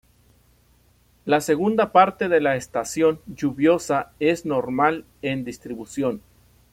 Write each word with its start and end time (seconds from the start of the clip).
La 1.25 1.41
segunda 1.41 1.91
parte 1.91 2.27
de 2.27 2.41
la 2.41 2.55
estación 2.55 3.21
lluviosa 3.27 4.13
es 4.19 4.47
normal 4.47 5.05
en 5.21 5.43
distribución. 5.43 6.23